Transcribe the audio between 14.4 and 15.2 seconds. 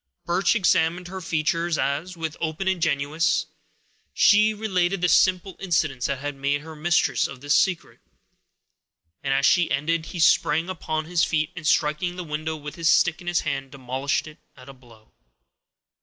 at a blow.